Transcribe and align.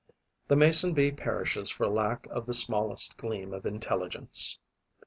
The 0.47 0.55
Mason 0.55 0.93
bee 0.95 1.11
perishes 1.11 1.69
for 1.69 1.87
lack 1.87 2.25
of 2.31 2.47
the 2.47 2.53
smallest 2.55 3.17
gleam 3.17 3.53
of 3.53 3.67
intelligence. 3.67 4.57